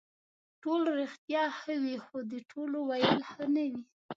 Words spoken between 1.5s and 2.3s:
ښه وي خو